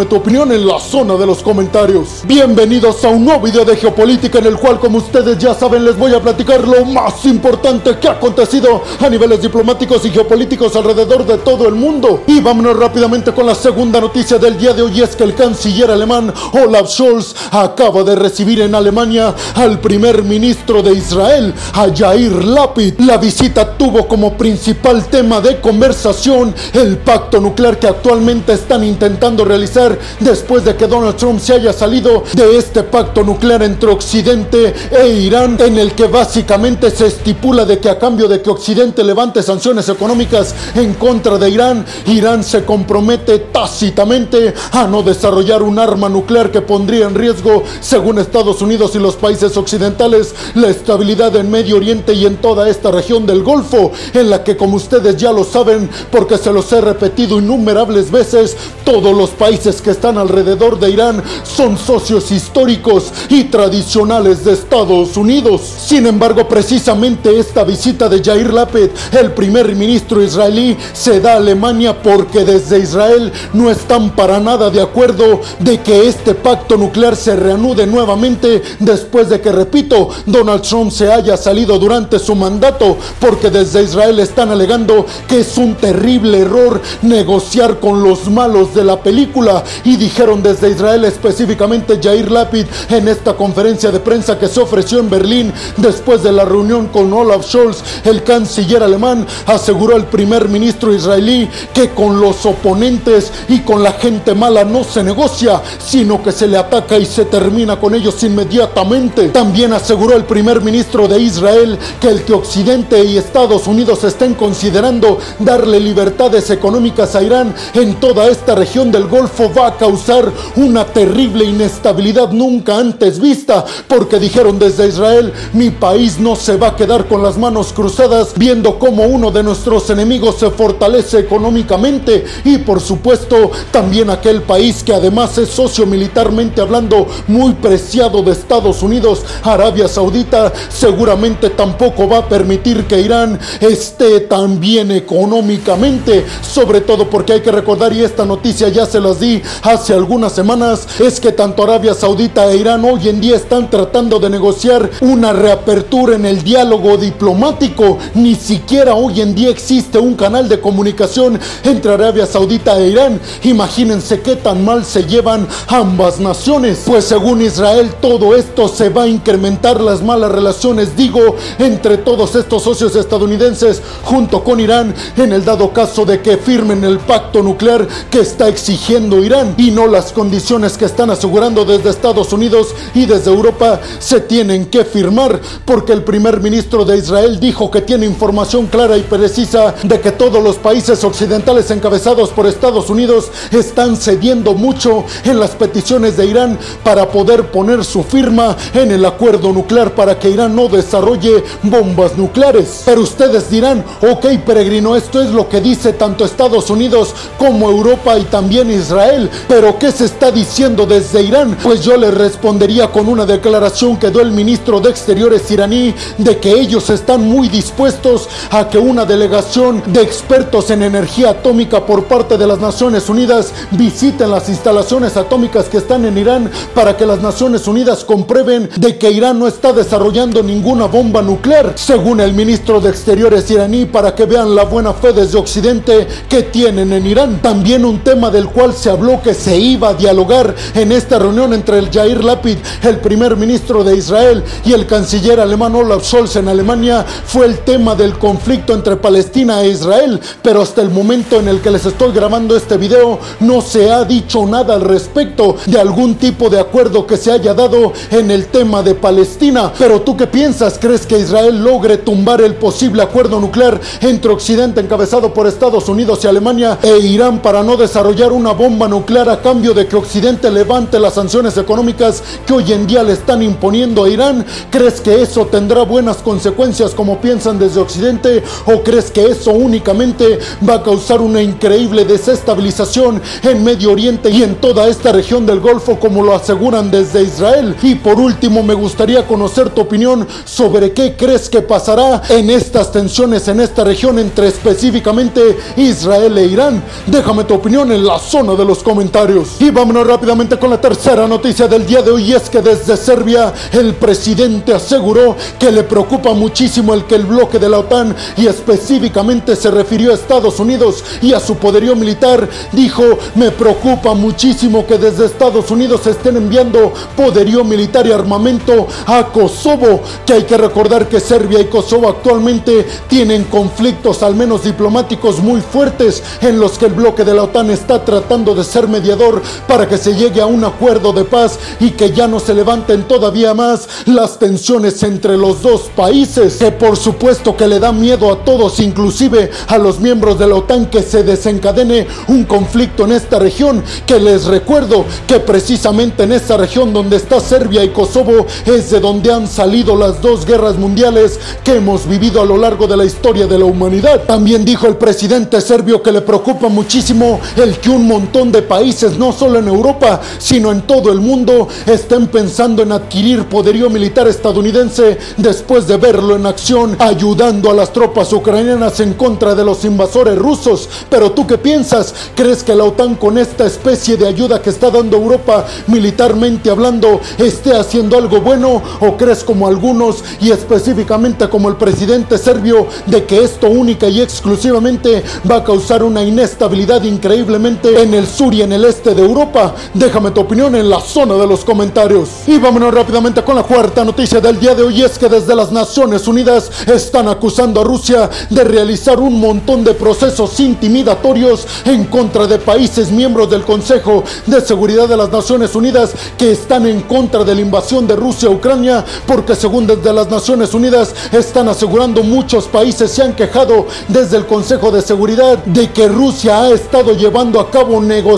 Tu 0.04 0.16
opinión 0.16 0.52
en 0.52 0.66
la 0.66 0.78
zona 0.78 1.14
de 1.14 1.26
los 1.26 1.42
comentarios. 1.42 2.22
Bienvenidos 2.24 3.02
a 3.04 3.08
un 3.08 3.24
nuevo 3.24 3.40
video 3.40 3.64
de 3.64 3.76
geopolítica 3.76 4.38
en 4.38 4.46
el 4.46 4.58
cual 4.58 4.78
como 4.78 4.98
ustedes 4.98 5.38
ya 5.38 5.54
saben 5.54 5.84
les 5.84 5.96
voy 5.96 6.12
a 6.12 6.20
platicar 6.20 6.68
lo 6.68 6.84
más 6.84 7.24
importante 7.24 7.98
que 7.98 8.06
ha 8.06 8.12
acontecido 8.12 8.82
a 9.00 9.08
niveles 9.08 9.40
diplomáticos 9.40 10.04
y 10.04 10.10
geopolíticos 10.10 10.76
alrededor 10.76 11.24
de 11.24 11.38
todo 11.38 11.66
el 11.66 11.74
mundo. 11.74 12.22
Y 12.26 12.40
vámonos 12.40 12.78
rápidamente 12.78 13.32
con 13.32 13.46
la 13.46 13.54
segunda 13.54 14.00
noticia 14.00 14.38
del 14.38 14.58
día 14.58 14.74
de 14.74 14.82
hoy 14.82 15.00
es 15.00 15.16
que 15.16 15.24
el 15.24 15.34
canciller 15.34 15.90
alemán 15.90 16.32
Olaf 16.52 16.90
Scholz 16.90 17.34
acaba 17.50 18.02
de 18.02 18.16
recibir 18.16 18.60
en 18.60 18.74
Alemania 18.74 19.34
al 19.54 19.80
primer 19.80 20.22
ministro 20.22 20.82
de 20.82 20.92
Israel, 20.92 21.54
a 21.72 21.86
Lapid. 21.86 22.98
La 22.98 23.16
visita 23.16 23.76
tuvo 23.78 24.06
como 24.06 24.36
principal 24.36 25.06
tema 25.06 25.40
de 25.40 25.60
conversación 25.60 26.54
el 26.74 26.98
pacto 26.98 27.40
nuclear 27.40 27.78
que 27.78 27.86
actualmente 27.86 28.52
están 28.52 28.84
intentando 28.84 29.44
realizar 29.44 29.85
después 30.20 30.64
de 30.64 30.76
que 30.76 30.86
Donald 30.86 31.16
Trump 31.16 31.40
se 31.40 31.54
haya 31.54 31.72
salido 31.72 32.24
de 32.32 32.56
este 32.56 32.82
pacto 32.82 33.22
nuclear 33.22 33.62
entre 33.62 33.90
Occidente 33.90 34.74
e 34.90 35.08
Irán, 35.08 35.56
en 35.60 35.78
el 35.78 35.92
que 35.92 36.06
básicamente 36.06 36.90
se 36.90 37.06
estipula 37.06 37.64
de 37.64 37.78
que 37.78 37.90
a 37.90 37.98
cambio 37.98 38.28
de 38.28 38.40
que 38.42 38.50
Occidente 38.50 39.04
levante 39.04 39.42
sanciones 39.42 39.88
económicas 39.88 40.54
en 40.74 40.94
contra 40.94 41.38
de 41.38 41.50
Irán, 41.50 41.84
Irán 42.06 42.42
se 42.44 42.64
compromete 42.64 43.38
tácitamente 43.38 44.54
a 44.72 44.86
no 44.86 45.02
desarrollar 45.02 45.62
un 45.62 45.78
arma 45.78 46.08
nuclear 46.08 46.50
que 46.50 46.60
pondría 46.60 47.06
en 47.06 47.14
riesgo, 47.14 47.62
según 47.80 48.18
Estados 48.18 48.62
Unidos 48.62 48.94
y 48.94 48.98
los 48.98 49.16
países 49.16 49.56
occidentales, 49.56 50.34
la 50.54 50.68
estabilidad 50.68 51.34
en 51.36 51.50
Medio 51.50 51.76
Oriente 51.76 52.12
y 52.12 52.26
en 52.26 52.36
toda 52.36 52.68
esta 52.68 52.90
región 52.90 53.26
del 53.26 53.42
Golfo, 53.42 53.92
en 54.14 54.30
la 54.30 54.44
que 54.44 54.56
como 54.56 54.76
ustedes 54.76 55.16
ya 55.16 55.32
lo 55.32 55.44
saben, 55.44 55.88
porque 56.10 56.38
se 56.38 56.52
los 56.52 56.70
he 56.72 56.80
repetido 56.80 57.38
innumerables 57.38 58.10
veces, 58.10 58.56
todos 58.84 59.16
los 59.16 59.30
países 59.30 59.75
que 59.80 59.90
están 59.90 60.18
alrededor 60.18 60.78
de 60.78 60.90
Irán 60.90 61.22
son 61.42 61.78
socios 61.78 62.30
históricos 62.30 63.12
y 63.28 63.44
tradicionales 63.44 64.44
de 64.44 64.52
Estados 64.52 65.16
Unidos. 65.16 65.62
Sin 65.78 66.06
embargo, 66.06 66.48
precisamente 66.48 67.38
esta 67.38 67.64
visita 67.64 68.08
de 68.08 68.22
Jair 68.22 68.52
Lapid, 68.52 68.88
el 69.12 69.32
primer 69.32 69.74
ministro 69.74 70.22
israelí, 70.22 70.76
se 70.92 71.20
da 71.20 71.34
a 71.34 71.36
Alemania 71.36 72.02
porque 72.02 72.44
desde 72.44 72.78
Israel 72.78 73.32
no 73.52 73.70
están 73.70 74.10
para 74.10 74.40
nada 74.40 74.70
de 74.70 74.80
acuerdo 74.80 75.40
de 75.60 75.80
que 75.80 76.08
este 76.08 76.34
pacto 76.34 76.76
nuclear 76.76 77.16
se 77.16 77.36
reanude 77.36 77.86
nuevamente 77.86 78.62
después 78.80 79.28
de 79.28 79.40
que, 79.40 79.52
repito, 79.52 80.10
Donald 80.26 80.62
Trump 80.62 80.90
se 80.90 81.12
haya 81.12 81.36
salido 81.36 81.78
durante 81.78 82.18
su 82.18 82.34
mandato, 82.34 82.96
porque 83.20 83.50
desde 83.50 83.82
Israel 83.82 84.18
están 84.20 84.50
alegando 84.50 85.06
que 85.28 85.40
es 85.40 85.56
un 85.58 85.74
terrible 85.74 86.38
error 86.38 86.80
negociar 87.02 87.80
con 87.80 88.02
los 88.02 88.28
malos 88.28 88.74
de 88.74 88.84
la 88.84 89.00
película 89.00 89.62
y 89.84 89.96
dijeron 89.96 90.42
desde 90.42 90.70
Israel 90.70 91.04
específicamente 91.04 92.00
Jair 92.02 92.30
Lapid 92.30 92.66
en 92.90 93.08
esta 93.08 93.34
conferencia 93.34 93.90
de 93.90 94.00
prensa 94.00 94.38
que 94.38 94.48
se 94.48 94.60
ofreció 94.60 94.98
en 94.98 95.10
Berlín 95.10 95.52
después 95.76 96.22
de 96.22 96.32
la 96.32 96.44
reunión 96.44 96.86
con 96.88 97.12
Olaf 97.12 97.46
Scholz, 97.46 97.82
el 98.04 98.22
canciller 98.22 98.82
alemán, 98.82 99.26
aseguró 99.46 99.96
al 99.96 100.06
primer 100.06 100.48
ministro 100.48 100.94
israelí 100.94 101.48
que 101.72 101.90
con 101.90 102.20
los 102.20 102.44
oponentes 102.46 103.32
y 103.48 103.60
con 103.60 103.82
la 103.82 103.92
gente 103.92 104.34
mala 104.34 104.64
no 104.64 104.84
se 104.84 105.02
negocia, 105.02 105.62
sino 105.78 106.22
que 106.22 106.32
se 106.32 106.46
le 106.46 106.56
ataca 106.56 106.98
y 106.98 107.06
se 107.06 107.24
termina 107.24 107.78
con 107.78 107.94
ellos 107.94 108.22
inmediatamente. 108.22 109.28
También 109.28 109.72
aseguró 109.72 110.16
el 110.16 110.24
primer 110.24 110.60
ministro 110.60 111.08
de 111.08 111.20
Israel 111.20 111.78
que 112.00 112.08
el 112.08 112.22
que 112.22 112.32
Occidente 112.32 113.04
y 113.04 113.16
Estados 113.16 113.66
Unidos 113.66 114.04
estén 114.04 114.34
considerando 114.34 115.18
darle 115.38 115.80
libertades 115.80 116.50
económicas 116.50 117.14
a 117.14 117.22
Irán 117.22 117.54
en 117.74 117.96
toda 117.96 118.26
esta 118.28 118.54
región 118.54 118.90
del 118.90 119.06
Golfo 119.06 119.45
va 119.52 119.68
a 119.68 119.76
causar 119.76 120.32
una 120.56 120.84
terrible 120.84 121.44
inestabilidad 121.44 122.30
nunca 122.30 122.78
antes 122.78 123.20
vista, 123.20 123.64
porque 123.88 124.18
dijeron 124.18 124.58
desde 124.58 124.88
Israel, 124.88 125.32
mi 125.52 125.70
país 125.70 126.18
no 126.18 126.36
se 126.36 126.56
va 126.56 126.68
a 126.68 126.76
quedar 126.76 127.06
con 127.06 127.22
las 127.22 127.36
manos 127.36 127.72
cruzadas 127.72 128.32
viendo 128.36 128.78
cómo 128.78 129.04
uno 129.04 129.30
de 129.30 129.42
nuestros 129.42 129.88
enemigos 129.90 130.36
se 130.38 130.50
fortalece 130.50 131.18
económicamente 131.18 132.24
y 132.44 132.58
por 132.58 132.80
supuesto 132.80 133.50
también 133.70 134.10
aquel 134.10 134.42
país 134.42 134.82
que 134.82 134.94
además 134.94 135.36
es 135.38 135.50
socio 135.50 135.86
militarmente 135.86 136.60
hablando 136.60 137.06
muy 137.26 137.52
preciado 137.54 138.22
de 138.22 138.32
Estados 138.32 138.82
Unidos, 138.82 139.24
Arabia 139.42 139.88
Saudita, 139.88 140.52
seguramente 140.68 141.50
tampoco 141.50 142.08
va 142.08 142.18
a 142.18 142.28
permitir 142.28 142.84
que 142.86 143.00
Irán 143.00 143.38
esté 143.60 144.20
tan 144.20 144.60
bien 144.60 144.90
económicamente, 144.90 146.24
sobre 146.42 146.80
todo 146.80 147.08
porque 147.08 147.34
hay 147.34 147.40
que 147.40 147.52
recordar 147.52 147.92
y 147.92 148.02
esta 148.02 148.24
noticia 148.24 148.68
ya 148.68 148.86
se 148.86 149.00
las 149.00 149.20
di 149.20 149.35
hace 149.62 149.94
algunas 149.94 150.32
semanas, 150.32 150.86
es 150.98 151.20
que 151.20 151.32
tanto 151.32 151.62
Arabia 151.62 151.94
Saudita 151.94 152.50
e 152.50 152.56
Irán 152.56 152.84
hoy 152.84 153.08
en 153.08 153.20
día 153.20 153.36
están 153.36 153.70
tratando 153.70 154.18
de 154.18 154.30
negociar 154.30 154.90
una 155.00 155.32
reapertura 155.32 156.16
en 156.16 156.26
el 156.26 156.42
diálogo 156.42 156.96
diplomático, 156.96 157.98
ni 158.14 158.34
siquiera 158.34 158.94
hoy 158.94 159.20
en 159.20 159.34
día 159.34 159.50
existe 159.50 159.98
un 159.98 160.14
canal 160.14 160.48
de 160.48 160.60
comunicación 160.60 161.38
entre 161.64 161.92
Arabia 161.92 162.26
Saudita 162.26 162.78
e 162.78 162.88
Irán, 162.88 163.20
imagínense 163.42 164.20
qué 164.20 164.36
tan 164.36 164.64
mal 164.64 164.84
se 164.84 165.04
llevan 165.04 165.46
ambas 165.68 166.20
naciones, 166.20 166.82
pues 166.86 167.04
según 167.04 167.42
Israel 167.42 167.94
todo 168.00 168.34
esto 168.34 168.68
se 168.68 168.88
va 168.88 169.04
a 169.04 169.08
incrementar 169.08 169.80
las 169.80 170.02
malas 170.02 170.32
relaciones, 170.32 170.96
digo, 170.96 171.36
entre 171.58 171.98
todos 171.98 172.34
estos 172.34 172.62
socios 172.62 172.96
estadounidenses 172.96 173.82
junto 174.02 174.44
con 174.44 174.60
Irán 174.60 174.94
en 175.16 175.32
el 175.32 175.44
dado 175.44 175.72
caso 175.72 176.04
de 176.04 176.20
que 176.20 176.36
firmen 176.36 176.84
el 176.84 176.98
pacto 176.98 177.42
nuclear 177.42 177.86
que 178.10 178.20
está 178.20 178.48
exigiendo 178.48 179.24
Irán 179.26 179.54
y 179.58 179.72
no 179.72 179.88
las 179.88 180.12
condiciones 180.12 180.78
que 180.78 180.84
están 180.84 181.10
asegurando 181.10 181.64
desde 181.64 181.90
Estados 181.90 182.32
Unidos 182.32 182.68
y 182.94 183.06
desde 183.06 183.30
Europa 183.30 183.80
se 183.98 184.20
tienen 184.20 184.66
que 184.66 184.84
firmar 184.84 185.40
porque 185.64 185.92
el 185.92 186.04
primer 186.04 186.40
ministro 186.40 186.84
de 186.84 186.98
Israel 186.98 187.40
dijo 187.40 187.70
que 187.70 187.80
tiene 187.80 188.06
información 188.06 188.66
clara 188.66 188.96
y 188.96 189.02
precisa 189.02 189.74
de 189.82 190.00
que 190.00 190.12
todos 190.12 190.42
los 190.42 190.56
países 190.56 191.02
occidentales 191.02 191.70
encabezados 191.70 192.30
por 192.30 192.46
Estados 192.46 192.88
Unidos 192.88 193.30
están 193.50 193.96
cediendo 193.96 194.54
mucho 194.54 195.04
en 195.24 195.40
las 195.40 195.50
peticiones 195.50 196.16
de 196.16 196.26
Irán 196.26 196.58
para 196.84 197.08
poder 197.08 197.50
poner 197.50 197.84
su 197.84 198.04
firma 198.04 198.56
en 198.74 198.92
el 198.92 199.04
acuerdo 199.04 199.52
nuclear 199.52 199.94
para 199.94 200.18
que 200.18 200.30
Irán 200.30 200.54
no 200.54 200.68
desarrolle 200.68 201.42
bombas 201.62 202.16
nucleares. 202.16 202.82
Pero 202.84 203.00
ustedes 203.00 203.50
dirán, 203.50 203.84
ok 204.02 204.26
peregrino, 204.46 204.94
esto 204.94 205.20
es 205.20 205.30
lo 205.30 205.48
que 205.48 205.60
dice 205.60 205.92
tanto 205.94 206.24
Estados 206.24 206.70
Unidos 206.70 207.14
como 207.38 207.68
Europa 207.68 208.16
y 208.18 208.24
también 208.24 208.70
Israel, 208.70 209.15
pero 209.48 209.78
¿qué 209.78 209.92
se 209.92 210.04
está 210.04 210.30
diciendo 210.30 210.86
desde 210.86 211.22
Irán? 211.22 211.56
Pues 211.62 211.82
yo 211.82 211.96
les 211.96 212.12
respondería 212.12 212.88
con 212.88 213.08
una 213.08 213.26
declaración 213.26 213.96
que 213.96 214.10
dio 214.10 214.20
el 214.20 214.30
ministro 214.30 214.80
de 214.80 214.90
Exteriores 214.90 215.50
iraní 215.50 215.94
de 216.18 216.38
que 216.38 216.52
ellos 216.52 216.90
están 216.90 217.22
muy 217.22 217.48
dispuestos 217.48 218.28
a 218.50 218.68
que 218.68 218.78
una 218.78 219.04
delegación 219.04 219.82
de 219.86 220.02
expertos 220.02 220.70
en 220.70 220.82
energía 220.82 221.30
atómica 221.30 221.84
por 221.86 222.04
parte 222.04 222.36
de 222.36 222.46
las 222.46 222.58
Naciones 222.58 223.08
Unidas 223.08 223.52
visiten 223.72 224.30
las 224.30 224.48
instalaciones 224.48 225.16
atómicas 225.16 225.66
que 225.66 225.78
están 225.78 226.04
en 226.04 226.18
Irán 226.18 226.50
para 226.74 226.96
que 226.96 227.06
las 227.06 227.20
Naciones 227.20 227.66
Unidas 227.68 228.04
comprueben 228.04 228.68
de 228.76 228.98
que 228.98 229.10
Irán 229.10 229.38
no 229.38 229.46
está 229.46 229.72
desarrollando 229.72 230.42
ninguna 230.42 230.86
bomba 230.86 231.22
nuclear, 231.22 231.72
según 231.76 232.20
el 232.20 232.32
ministro 232.32 232.80
de 232.80 232.90
Exteriores 232.90 233.50
iraní, 233.50 233.86
para 233.86 234.14
que 234.14 234.24
vean 234.24 234.54
la 234.54 234.64
buena 234.64 234.92
fe 234.92 235.12
desde 235.12 235.38
Occidente 235.38 236.06
que 236.28 236.42
tienen 236.42 236.92
en 236.92 237.06
Irán. 237.06 237.40
También 237.42 237.84
un 237.84 238.00
tema 238.00 238.30
del 238.30 238.48
cual 238.48 238.74
se 238.74 238.90
habló 238.90 239.05
que 239.22 239.34
se 239.34 239.56
iba 239.56 239.90
a 239.90 239.94
dialogar 239.94 240.54
en 240.74 240.90
esta 240.90 241.18
reunión 241.18 241.54
entre 241.54 241.78
el 241.78 241.90
Jair 241.90 242.24
Lapid, 242.24 242.58
el 242.82 242.98
primer 242.98 243.36
ministro 243.36 243.84
de 243.84 243.96
Israel, 243.96 244.42
y 244.64 244.72
el 244.72 244.86
canciller 244.86 245.38
alemán 245.38 245.76
Olaf 245.76 246.04
Scholz 246.04 246.36
en 246.36 246.48
Alemania 246.48 247.04
fue 247.24 247.46
el 247.46 247.60
tema 247.60 247.94
del 247.94 248.18
conflicto 248.18 248.74
entre 248.74 248.96
Palestina 248.96 249.62
e 249.62 249.68
Israel, 249.68 250.20
pero 250.42 250.60
hasta 250.60 250.82
el 250.82 250.90
momento 250.90 251.38
en 251.38 251.46
el 251.46 251.60
que 251.60 251.70
les 251.70 251.86
estoy 251.86 252.12
grabando 252.12 252.56
este 252.56 252.76
video 252.76 253.20
no 253.40 253.60
se 253.60 253.92
ha 253.92 254.04
dicho 254.04 254.44
nada 254.44 254.74
al 254.74 254.80
respecto 254.80 255.56
de 255.66 255.78
algún 255.78 256.16
tipo 256.16 256.50
de 256.50 256.58
acuerdo 256.58 257.06
que 257.06 257.16
se 257.16 257.30
haya 257.30 257.54
dado 257.54 257.92
en 258.10 258.32
el 258.32 258.46
tema 258.46 258.82
de 258.82 258.96
Palestina. 258.96 259.72
Pero 259.78 260.00
tú 260.00 260.16
qué 260.16 260.26
piensas? 260.26 260.78
¿Crees 260.80 261.06
que 261.06 261.18
Israel 261.18 261.62
logre 261.62 261.98
tumbar 261.98 262.40
el 262.40 262.56
posible 262.56 263.02
acuerdo 263.02 263.38
nuclear 263.38 263.80
entre 264.00 264.32
Occidente 264.32 264.80
encabezado 264.80 265.32
por 265.32 265.46
Estados 265.46 265.88
Unidos 265.88 266.24
y 266.24 266.26
Alemania 266.26 266.78
e 266.82 266.98
Irán 266.98 267.40
para 267.40 267.62
no 267.62 267.76
desarrollar 267.76 268.32
una 268.32 268.52
bomba 268.52 268.88
nuclear 268.88 268.95
a 268.96 269.42
cambio 269.42 269.74
de 269.74 269.86
que 269.86 269.96
Occidente 269.96 270.50
levante 270.50 270.98
las 270.98 271.14
sanciones 271.14 271.56
económicas 271.56 272.22
que 272.46 272.52
hoy 272.52 272.72
en 272.72 272.86
día 272.86 273.02
le 273.02 273.12
están 273.12 273.42
imponiendo 273.42 274.04
a 274.04 274.08
Irán? 274.08 274.44
¿Crees 274.70 275.00
que 275.00 275.22
eso 275.22 275.46
tendrá 275.46 275.82
buenas 275.82 276.18
consecuencias 276.18 276.92
como 276.92 277.20
piensan 277.20 277.58
desde 277.58 277.80
Occidente 277.80 278.42
o 278.66 278.82
crees 278.82 279.10
que 279.10 279.26
eso 279.26 279.52
únicamente 279.52 280.38
va 280.68 280.74
a 280.74 280.82
causar 280.82 281.20
una 281.20 281.42
increíble 281.42 282.04
desestabilización 282.04 283.22
en 283.42 283.64
Medio? 283.64 283.86
Oriente 283.92 284.30
y 284.30 284.42
en 284.42 284.56
toda 284.56 284.88
esta 284.88 285.12
región 285.12 285.46
del 285.46 285.60
Golfo 285.60 285.98
como 285.98 286.22
lo 286.22 286.34
aseguran 286.34 286.90
desde 286.90 287.22
Israel. 287.22 287.76
Y 287.82 287.94
por 287.96 288.18
último 288.18 288.62
me 288.62 288.74
gustaría 288.74 289.26
conocer 289.26 289.70
tu 289.70 289.82
opinión 289.82 290.26
sobre 290.44 290.92
qué 290.92 291.16
crees 291.16 291.48
que 291.48 291.62
pasará 291.62 292.22
en 292.28 292.50
estas 292.50 292.92
tensiones 292.92 293.48
en 293.48 293.60
esta 293.60 293.84
región 293.84 294.18
entre 294.18 294.48
específicamente 294.48 295.56
Israel 295.76 296.36
e 296.38 296.46
Irán. 296.46 296.82
Déjame 297.06 297.44
tu 297.44 297.54
opinión 297.54 297.92
en 297.92 298.06
la 298.06 298.18
zona 298.18 298.54
de 298.54 298.64
los 298.64 298.82
comentarios. 298.86 299.56
Y 299.58 299.70
vámonos 299.70 300.06
rápidamente 300.06 300.60
con 300.60 300.70
la 300.70 300.80
tercera 300.80 301.26
noticia 301.26 301.66
del 301.66 301.84
día 301.84 302.02
de 302.02 302.12
hoy 302.12 302.32
es 302.32 302.48
que 302.48 302.62
desde 302.62 302.96
Serbia 302.96 303.52
el 303.72 303.94
presidente 303.94 304.72
aseguró 304.72 305.34
que 305.58 305.72
le 305.72 305.82
preocupa 305.82 306.32
muchísimo 306.34 306.94
el 306.94 307.04
que 307.04 307.16
el 307.16 307.24
bloque 307.24 307.58
de 307.58 307.68
la 307.68 307.80
OTAN 307.80 308.14
y 308.36 308.46
específicamente 308.46 309.56
se 309.56 309.72
refirió 309.72 310.12
a 310.12 310.14
Estados 310.14 310.60
Unidos 310.60 311.02
y 311.20 311.32
a 311.32 311.40
su 311.40 311.56
poderío 311.56 311.96
militar, 311.96 312.48
dijo, 312.70 313.02
me 313.34 313.50
preocupa 313.50 314.14
muchísimo 314.14 314.86
que 314.86 314.98
desde 314.98 315.26
Estados 315.26 315.68
Unidos 315.72 316.06
estén 316.06 316.36
enviando 316.36 316.92
poderío 317.16 317.64
militar 317.64 318.06
y 318.06 318.12
armamento 318.12 318.86
a 319.06 319.32
Kosovo, 319.32 320.00
que 320.24 320.34
hay 320.34 320.44
que 320.44 320.56
recordar 320.56 321.08
que 321.08 321.18
Serbia 321.18 321.58
y 321.58 321.64
Kosovo 321.64 322.08
actualmente 322.08 322.86
tienen 323.08 323.46
conflictos 323.46 324.22
al 324.22 324.36
menos 324.36 324.62
diplomáticos 324.62 325.40
muy 325.40 325.60
fuertes 325.60 326.22
en 326.40 326.60
los 326.60 326.78
que 326.78 326.86
el 326.86 326.92
bloque 326.92 327.24
de 327.24 327.34
la 327.34 327.42
OTAN 327.42 327.70
está 327.70 328.04
tratando 328.04 328.54
de 328.54 328.62
mediador 328.86 329.42
para 329.66 329.88
que 329.88 329.96
se 329.96 330.14
llegue 330.14 330.40
a 330.40 330.46
un 330.46 330.62
acuerdo 330.64 331.12
de 331.12 331.24
paz 331.24 331.58
y 331.80 331.90
que 331.92 332.12
ya 332.12 332.28
no 332.28 332.38
se 332.38 332.54
levanten 332.54 333.04
todavía 333.04 333.54
más 333.54 333.88
las 334.06 334.38
tensiones 334.38 335.02
entre 335.02 335.36
los 335.36 335.62
dos 335.62 335.90
países, 335.96 336.56
que 336.56 336.70
por 336.72 336.96
supuesto 336.96 337.56
que 337.56 337.66
le 337.66 337.78
da 337.80 337.92
miedo 337.92 338.30
a 338.30 338.44
todos, 338.44 338.80
inclusive 338.80 339.50
a 339.68 339.78
los 339.78 340.00
miembros 340.00 340.38
de 340.38 340.46
la 340.46 340.56
OTAN, 340.56 340.86
que 340.86 341.02
se 341.02 341.22
desencadene 341.22 342.06
un 342.28 342.44
conflicto 342.44 343.04
en 343.04 343.12
esta 343.12 343.38
región, 343.38 343.82
que 344.06 344.20
les 344.20 344.44
recuerdo 344.44 345.04
que 345.26 345.40
precisamente 345.40 346.24
en 346.24 346.32
esta 346.32 346.56
región 346.56 346.92
donde 346.92 347.16
está 347.16 347.40
Serbia 347.40 347.82
y 347.84 347.88
Kosovo 347.90 348.46
es 348.66 348.90
de 348.90 349.00
donde 349.00 349.32
han 349.32 349.46
salido 349.46 349.96
las 349.96 350.20
dos 350.20 350.44
guerras 350.44 350.76
mundiales 350.76 351.38
que 351.64 351.76
hemos 351.76 352.08
vivido 352.08 352.40
a 352.40 352.44
lo 352.44 352.56
largo 352.56 352.86
de 352.86 352.96
la 352.96 353.04
historia 353.04 353.46
de 353.46 353.58
la 353.58 353.64
humanidad. 353.64 354.22
También 354.26 354.64
dijo 354.64 354.86
el 354.86 354.96
presidente 354.96 355.60
serbio 355.60 356.02
que 356.02 356.12
le 356.12 356.20
preocupa 356.20 356.68
muchísimo 356.68 357.40
el 357.56 357.78
que 357.78 357.90
un 357.90 358.06
montón 358.06 358.50
de 358.50 358.55
países, 358.62 359.18
no 359.18 359.32
solo 359.32 359.58
en 359.58 359.68
Europa, 359.68 360.20
sino 360.38 360.72
en 360.72 360.82
todo 360.82 361.12
el 361.12 361.20
mundo, 361.20 361.68
estén 361.86 362.28
pensando 362.28 362.82
en 362.82 362.92
adquirir 362.92 363.44
poderío 363.46 363.90
militar 363.90 364.28
estadounidense 364.28 365.18
después 365.36 365.86
de 365.86 365.96
verlo 365.96 366.36
en 366.36 366.46
acción, 366.46 366.96
ayudando 366.98 367.70
a 367.70 367.74
las 367.74 367.92
tropas 367.92 368.32
ucranianas 368.32 369.00
en 369.00 369.14
contra 369.14 369.54
de 369.54 369.64
los 369.64 369.84
invasores 369.84 370.38
rusos. 370.38 370.88
Pero 371.08 371.32
tú 371.32 371.46
qué 371.46 371.58
piensas? 371.58 372.14
¿Crees 372.34 372.62
que 372.62 372.74
la 372.74 372.84
OTAN 372.84 373.16
con 373.16 373.38
esta 373.38 373.66
especie 373.66 374.16
de 374.16 374.28
ayuda 374.28 374.62
que 374.62 374.70
está 374.70 374.90
dando 374.90 375.16
Europa 375.16 375.66
militarmente 375.86 376.70
hablando 376.70 377.20
esté 377.38 377.76
haciendo 377.76 378.16
algo 378.16 378.40
bueno? 378.40 378.82
¿O 379.00 379.16
crees 379.16 379.44
como 379.44 379.66
algunos 379.66 380.22
y 380.40 380.50
específicamente 380.50 381.48
como 381.48 381.68
el 381.68 381.76
presidente 381.76 382.38
serbio 382.38 382.86
de 383.06 383.24
que 383.24 383.42
esto 383.42 383.68
única 383.68 384.08
y 384.08 384.20
exclusivamente 384.20 385.22
va 385.50 385.56
a 385.56 385.64
causar 385.64 386.02
una 386.02 386.22
inestabilidad 386.22 387.02
increíblemente 387.02 388.02
en 388.02 388.14
el 388.14 388.26
sur 388.26 388.45
y 388.54 388.62
en 388.62 388.72
el 388.72 388.84
este 388.84 389.14
de 389.14 389.22
Europa? 389.22 389.74
Déjame 389.94 390.30
tu 390.30 390.40
opinión 390.40 390.74
en 390.74 390.88
la 390.88 391.00
zona 391.00 391.34
de 391.34 391.46
los 391.46 391.64
comentarios. 391.64 392.28
Y 392.46 392.58
vámonos 392.58 392.94
rápidamente 392.94 393.42
con 393.42 393.56
la 393.56 393.62
cuarta 393.62 394.04
noticia 394.04 394.40
del 394.40 394.60
día 394.60 394.74
de 394.74 394.82
hoy 394.82 395.02
es 395.02 395.18
que 395.18 395.28
desde 395.28 395.54
las 395.54 395.72
Naciones 395.72 396.28
Unidas 396.28 396.70
están 396.86 397.28
acusando 397.28 397.80
a 397.80 397.84
Rusia 397.84 398.30
de 398.50 398.64
realizar 398.64 399.18
un 399.18 399.40
montón 399.40 399.84
de 399.84 399.94
procesos 399.94 400.60
intimidatorios 400.60 401.66
en 401.84 402.04
contra 402.04 402.46
de 402.46 402.58
países 402.58 403.10
miembros 403.10 403.50
del 403.50 403.64
Consejo 403.64 404.22
de 404.46 404.60
Seguridad 404.60 405.08
de 405.08 405.16
las 405.16 405.30
Naciones 405.30 405.74
Unidas 405.74 406.14
que 406.38 406.52
están 406.52 406.86
en 406.86 407.02
contra 407.02 407.44
de 407.44 407.54
la 407.54 407.60
invasión 407.60 408.06
de 408.06 408.16
Rusia 408.16 408.48
a 408.48 408.52
Ucrania 408.52 409.04
porque 409.26 409.54
según 409.54 409.86
desde 409.86 410.12
las 410.12 410.30
Naciones 410.30 410.74
Unidas 410.74 411.14
están 411.32 411.68
asegurando 411.68 412.22
muchos 412.22 412.66
países 412.66 413.10
se 413.10 413.22
han 413.22 413.34
quejado 413.34 413.86
desde 414.08 414.36
el 414.36 414.46
Consejo 414.46 414.90
de 414.90 415.02
Seguridad 415.02 415.58
de 415.64 415.90
que 415.90 416.08
Rusia 416.08 416.62
ha 416.62 416.70
estado 416.70 417.12
llevando 417.12 417.60
a 417.60 417.70
cabo 417.70 418.00
negociaciones 418.00 418.35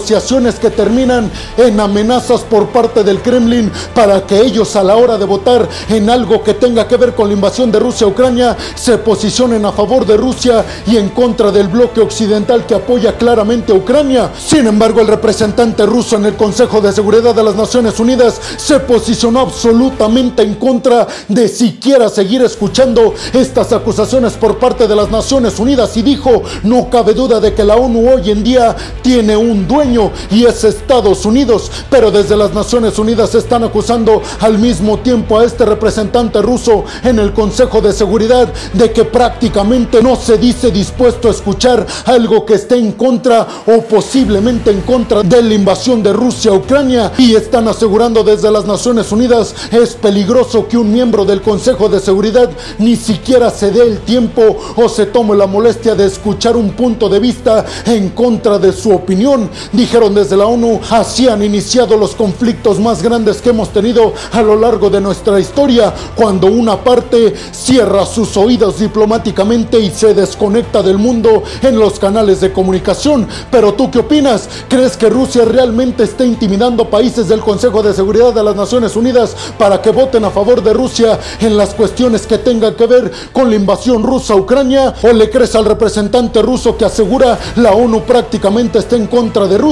que 0.61 0.71
terminan 0.71 1.31
en 1.57 1.81
amenazas 1.81 2.43
por 2.43 2.69
parte 2.69 3.03
del 3.03 3.21
Kremlin 3.21 3.71
para 3.95 4.25
que 4.27 4.41
ellos 4.41 4.77
a 4.77 4.85
la 4.85 4.97
hora 4.97 5.19
de 5.19 5.25
votar 5.25 5.69
en 5.89 6.09
algo 6.09 6.43
que 6.43 6.55
tenga 6.55 6.87
que 6.87 6.97
ver 6.97 7.15
con 7.15 7.29
la 7.29 7.35
invasión 7.35 7.73
de 7.73 7.79
Rusia 7.79 8.07
a 8.07 8.11
Ucrania 8.11 8.57
se 8.75 8.99
posicionen 8.99 9.65
a 9.65 9.73
favor 9.73 10.07
de 10.07 10.17
Rusia 10.17 10.65
y 10.87 10.97
en 10.97 11.09
contra 11.11 11.51
del 11.51 11.69
bloque 11.69 12.01
occidental 12.01 12.65
que 12.65 12.75
apoya 12.75 13.17
claramente 13.17 13.73
a 13.73 13.75
Ucrania. 13.75 14.31
Sin 14.39 14.67
embargo, 14.67 15.01
el 15.01 15.09
representante 15.09 15.85
ruso 15.85 16.17
en 16.17 16.27
el 16.27 16.37
Consejo 16.37 16.81
de 16.81 16.93
Seguridad 16.93 17.35
de 17.35 17.43
las 17.43 17.57
Naciones 17.57 17.99
Unidas 17.99 18.41
se 18.57 18.79
posicionó 18.81 19.41
absolutamente 19.41 20.43
en 20.43 20.55
contra 20.55 21.07
de 21.29 21.49
siquiera 21.49 22.09
seguir 22.09 22.43
escuchando 22.43 23.15
estas 23.33 23.73
acusaciones 23.73 24.35
por 24.35 24.59
parte 24.59 24.87
de 24.87 24.97
las 24.97 25.11
Naciones 25.11 25.59
Unidas 25.59 25.97
y 25.97 26.03
dijo, 26.03 26.43
no 26.63 26.89
cabe 26.89 27.15
duda 27.15 27.41
de 27.41 27.53
que 27.53 27.65
la 27.65 27.77
ONU 27.77 28.09
hoy 28.11 28.31
en 28.31 28.45
día 28.45 28.77
tiene 29.03 29.37
un 29.37 29.67
dueño 29.67 29.88
y 30.31 30.45
es 30.45 30.65
Estados 30.65 31.25
Unidos, 31.25 31.71
pero 31.89 32.11
desde 32.11 32.37
las 32.37 32.53
Naciones 32.53 32.99
Unidas 32.99 33.35
están 33.35 33.65
acusando 33.65 34.23
al 34.41 34.59
mismo 34.59 34.99
tiempo 34.99 35.39
a 35.39 35.45
este 35.45 35.65
representante 35.65 36.43
ruso 36.43 36.85
en 37.03 37.19
el 37.19 37.33
Consejo 37.33 37.81
de 37.81 37.95
Seguridad 37.95 38.53
de 38.75 38.93
que 38.93 39.05
prácticamente 39.05 40.03
no 40.03 40.17
se 40.17 40.37
dice 40.37 40.71
dispuesto 40.71 41.29
a 41.29 41.31
escuchar 41.31 41.87
algo 42.05 42.45
que 42.45 42.55
esté 42.55 42.77
en 42.77 42.93
contra 42.93 43.47
o 43.67 43.81
posiblemente 43.83 44.71
en 44.71 44.83
contra 44.83 45.23
de 45.23 45.43
la 45.43 45.55
invasión 45.55 46.03
de 46.03 46.13
Rusia 46.13 46.51
a 46.51 46.55
Ucrania 46.55 47.13
y 47.17 47.35
están 47.35 47.67
asegurando 47.67 48.23
desde 48.23 48.51
las 48.51 48.67
Naciones 48.67 49.11
Unidas 49.11 49.55
es 49.71 49.95
peligroso 49.95 50.69
que 50.69 50.77
un 50.77 50.93
miembro 50.93 51.25
del 51.25 51.41
Consejo 51.41 51.89
de 51.89 52.01
Seguridad 52.01 52.51
ni 52.79 52.97
siquiera 52.97 53.51
se 53.51 53.71
dé 53.71 53.83
el 53.83 54.01
tiempo 54.01 54.59
o 54.77 54.89
se 54.89 55.07
tome 55.07 55.35
la 55.35 55.47
molestia 55.47 55.95
de 55.95 56.07
escuchar 56.07 56.57
un 56.57 56.73
punto 56.73 57.09
de 57.09 57.21
vista 57.21 57.65
en 57.87 58.11
contra 58.11 58.59
de 58.59 58.73
su 58.73 58.91
opinión. 58.91 59.49
Dijeron 59.79 60.13
desde 60.13 60.37
la 60.37 60.47
ONU, 60.47 60.81
así 60.91 61.29
han 61.29 61.41
iniciado 61.41 61.97
los 61.97 62.17
conflictos 62.17 62.81
más 62.81 63.01
grandes 63.01 63.41
que 63.41 63.51
hemos 63.51 63.69
tenido 63.69 64.13
a 64.33 64.43
lo 64.43 64.57
largo 64.57 64.91
de 64.91 65.01
nuestra 65.01 65.39
historia, 65.39 65.95
cuando 66.17 66.49
una 66.49 66.83
parte 66.83 67.33
cierra 67.53 68.05
sus 68.05 68.37
oídos 68.37 68.81
diplomáticamente 68.81 69.79
y 69.79 69.93
se 69.93 70.15
desconecta 70.15 70.83
del 70.83 70.99
mundo 70.99 71.45
en 71.63 71.79
los 71.79 72.01
canales 72.01 72.41
de 72.41 72.53
comunicación. 72.53 73.29
Pero 73.53 73.75
tú 73.75 73.89
qué 73.89 74.01
opinas? 74.01 74.49
¿Crees 74.69 74.97
que 74.97 75.09
Rusia 75.09 75.45
realmente 75.45 76.03
está 76.03 76.25
intimidando 76.25 76.91
países 76.91 77.29
del 77.29 77.39
Consejo 77.39 77.81
de 77.81 77.95
Seguridad 77.95 78.35
de 78.35 78.43
las 78.43 78.57
Naciones 78.57 78.97
Unidas 78.97 79.37
para 79.59 79.81
que 79.81 79.93
voten 79.93 80.25
a 80.25 80.31
favor 80.31 80.61
de 80.61 80.73
Rusia 80.73 81.21
en 81.41 81.57
las 81.57 81.73
cuestiones 81.75 82.27
que 82.27 82.39
tengan 82.39 82.75
que 82.75 82.87
ver 82.87 83.13
con 83.33 83.49
la 83.49 83.55
invasión 83.55 84.03
rusa 84.03 84.33
a 84.35 84.39
Ucrania? 84.39 84.93
¿O 85.05 85.13
le 85.13 85.31
crees 85.31 85.55
al 85.55 85.67
representante 85.67 86.43
ruso 86.43 86.77
que 86.77 86.85
asegura 86.85 87.39
la 87.55 87.75
ONU 87.75 88.03
prácticamente 88.03 88.81
está 88.81 88.97
en 88.97 89.07
contra 89.07 89.47
de 89.47 89.57
Rusia? 89.57 89.68